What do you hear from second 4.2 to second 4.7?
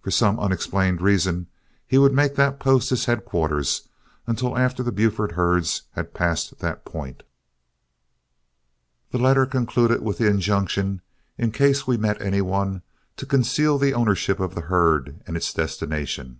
until